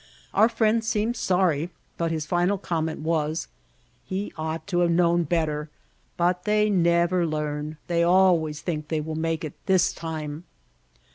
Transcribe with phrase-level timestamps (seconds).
[0.33, 3.47] Our friend seemed sorry, but his final comment was:
[4.03, 5.69] "He ought to have known better.
[6.17, 7.77] But they never learn.
[7.85, 10.45] They always think they will make it this time."